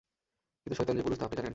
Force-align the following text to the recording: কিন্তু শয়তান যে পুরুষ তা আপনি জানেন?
কিন্তু 0.61 0.75
শয়তান 0.75 0.95
যে 0.97 1.03
পুরুষ 1.03 1.17
তা 1.17 1.25
আপনি 1.25 1.35
জানেন? 1.35 1.49